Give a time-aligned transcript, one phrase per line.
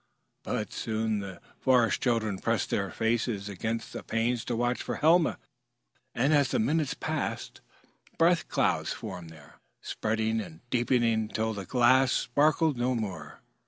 [0.41, 5.37] But soon the Forest Children pressed their faces against the panes to watch for Helma,
[6.15, 7.61] and as the minutes passed
[8.17, 13.41] breath clouds formed there, spreading and deepening until the glass sparkled no more.